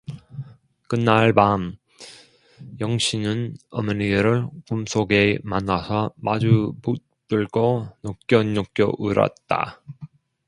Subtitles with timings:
[0.87, 1.75] 그날 밤
[2.79, 9.79] 영신은 어머니를 꿈속에 만나서 마주 붙들고 느껴느껴 울었다.